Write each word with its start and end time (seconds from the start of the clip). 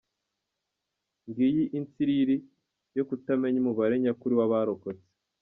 Ngiyi 1.29 1.63
insiriri 1.77 2.35
yo 2.97 3.03
kutamenya 3.07 3.57
umubare 3.63 3.93
nyakuri 4.03 4.33
w’abarokotse. 4.39 5.07